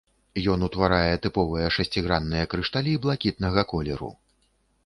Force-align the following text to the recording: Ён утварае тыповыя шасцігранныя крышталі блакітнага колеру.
Ён 0.53 0.63
утварае 0.67 1.13
тыповыя 1.25 1.67
шасцігранныя 1.77 2.49
крышталі 2.55 2.99
блакітнага 3.05 3.61
колеру. 3.75 4.11